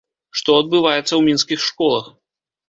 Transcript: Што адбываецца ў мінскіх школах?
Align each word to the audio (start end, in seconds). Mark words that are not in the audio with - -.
Што 0.39 0.55
адбываецца 0.61 1.03
ў 1.15 1.19
мінскіх 1.27 1.59
школах? 1.69 2.09